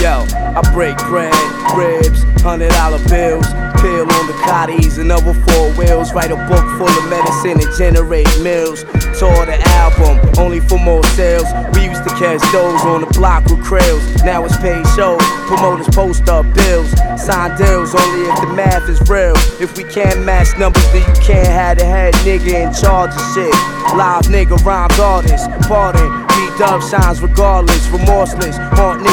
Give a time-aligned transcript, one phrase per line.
[0.00, 1.34] Yo, I break bread,
[1.76, 3.46] ribs, hundred dollar bills,
[3.82, 6.12] pill on the cotties and other four wheels.
[6.12, 8.84] Write a book full of medicine and generate mills.
[9.18, 11.46] Tour the album, only for more sales.
[11.74, 14.02] We used to catch those on the block with krills.
[14.24, 16.90] Now it's paid shows, promoters post up bills,
[17.20, 19.36] sign deals only if the math is real.
[19.60, 23.22] If we can't match numbers, then you can't have the head nigga in charge of
[23.34, 23.54] shit.
[23.94, 26.26] Live nigga, rhyme artist, pardon.
[26.32, 28.56] B-dub shines regardless, remorseless.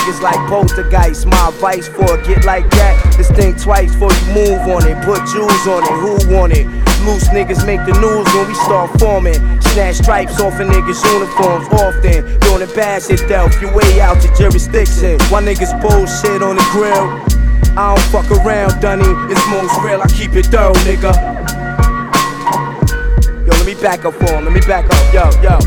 [0.09, 1.27] Niggas like poltergeist.
[1.27, 4.87] My advice for a get like that, that is think twice before you move on
[4.89, 4.97] it.
[5.05, 6.65] Put jewels on it, who want it?
[7.05, 9.37] Loose niggas make the news when we start forming.
[9.61, 12.25] Snatch stripes off of niggas' uniforms often.
[12.41, 15.21] Doing the bad shit, Delph, your way out to jurisdiction.
[15.29, 17.21] Why niggas bullshit on the grill?
[17.77, 19.05] I don't fuck around, Dunny.
[19.29, 21.13] It's most real, I keep it thorough, nigga.
[23.45, 25.59] Yo, let me back up for him, let me back up, yo, yo.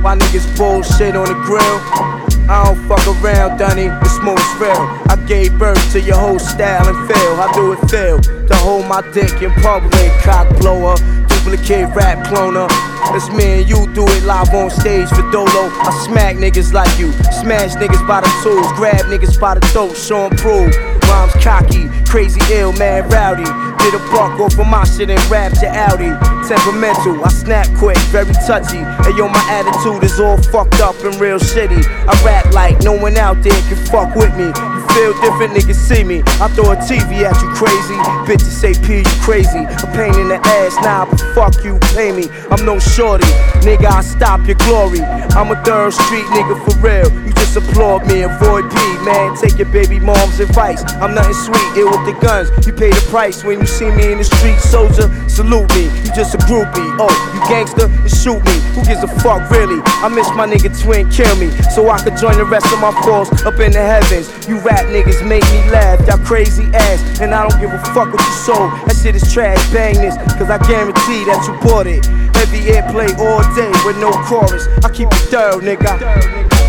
[0.00, 2.20] Why niggas bullshit on the grill?
[2.50, 2.88] I don't
[3.18, 4.82] around, Dunny, it's most real.
[5.08, 7.36] I gave birth to your whole style and feel.
[7.36, 10.10] How do it feel to hold my dick in public?
[10.22, 10.96] Cock blower,
[11.28, 12.68] duplicate rap cloner.
[13.14, 15.70] It's me and you do it live on stage for Dolo.
[15.82, 17.12] I smack niggas like you,
[17.42, 20.99] smash niggas by the tools, grab niggas by the throat, show 'em prove.
[21.10, 23.44] Rhymes cocky, crazy ill, man rowdy.
[23.82, 26.12] Did a off of my shit and rapped your Audi.
[26.46, 28.78] Temperamental, I snap quick, very touchy.
[28.78, 31.82] And yo, my attitude is all fucked up and real shitty.
[32.06, 34.46] I rap like no one out there can fuck with me.
[34.46, 36.22] You feel different, niggas see me.
[36.40, 37.96] I throw a TV at you crazy.
[38.28, 39.64] Bitches say P, you crazy.
[39.64, 42.28] A pain in the ass, nah, but fuck you, pay me.
[42.50, 43.26] I'm no shorty,
[43.64, 45.00] nigga, I stop your glory.
[45.00, 47.10] I'm a third street nigga for real.
[47.26, 49.36] You just applaud me, avoid P, man.
[49.36, 50.84] Take your baby mom's advice.
[51.00, 52.52] I'm nothing sweet, ill with the guns.
[52.66, 55.08] You pay the price when you see me in the street, soldier.
[55.28, 56.84] Salute me, you just a groupie.
[57.00, 58.56] Oh, you gangster, then shoot me.
[58.76, 59.80] Who gives a fuck, really?
[60.04, 61.48] I miss my nigga twin, kill me.
[61.72, 64.28] So I could join the rest of my force up in the heavens.
[64.46, 67.20] You rap niggas make me laugh, y'all crazy ass.
[67.20, 68.68] And I don't give a fuck what you sold.
[68.84, 72.04] That shit is trash, bang this, cause I guarantee that you bought it.
[72.36, 74.68] Heavy airplay all day with no chorus.
[74.84, 76.59] I keep it thorough, nigga.